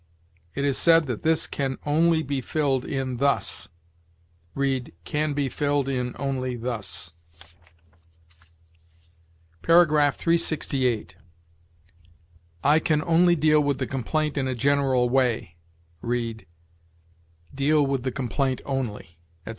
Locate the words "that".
1.05-1.21